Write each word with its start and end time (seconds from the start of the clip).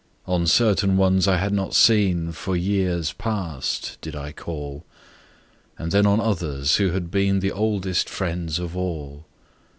On 0.25 0.47
certain 0.47 0.97
ones 0.97 1.27
I 1.27 1.37
had 1.37 1.53
not 1.53 1.75
seen 1.75 2.31
For 2.31 2.55
years 2.57 3.13
past 3.13 3.99
did 4.01 4.15
I 4.15 4.31
call, 4.31 4.83
And 5.77 5.91
then 5.91 6.07
on 6.07 6.19
others 6.19 6.77
who 6.77 6.89
had 6.89 7.11
been 7.11 7.39
The 7.39 7.51
oldest 7.51 8.09
friends 8.09 8.57
of 8.57 8.75
all. 8.75 9.27